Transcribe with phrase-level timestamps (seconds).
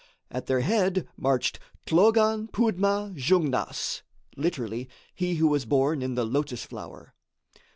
[0.31, 4.01] At their head marched Thlogan Poudma Jungnas
[4.35, 7.13] (literally "he who was born in the lotus flower").